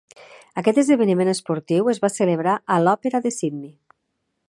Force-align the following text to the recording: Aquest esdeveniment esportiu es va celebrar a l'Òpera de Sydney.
Aquest 0.61 0.79
esdeveniment 0.83 1.29
esportiu 1.33 1.93
es 1.95 2.01
va 2.07 2.11
celebrar 2.17 2.57
a 2.77 2.79
l'Òpera 2.87 3.23
de 3.27 3.37
Sydney. 3.41 3.75